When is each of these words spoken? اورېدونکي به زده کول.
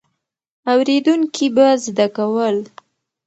اورېدونکي 0.71 1.47
به 1.55 1.67
زده 1.85 2.07
کول. 2.17 2.57